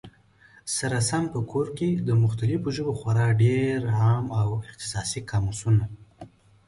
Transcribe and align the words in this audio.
سره 0.75 0.97
سم 1.09 1.23
په 1.33 1.39
کور 1.51 1.67
کي، 1.77 1.89
د 2.07 2.09
مختلفو 2.23 2.69
ژبو 2.75 2.93
خورا 2.99 3.27
ډېر 3.43 3.79
عام 4.01 4.25
او 4.39 4.47
اختصاصي 4.69 5.21
قاموسونه 5.29 5.83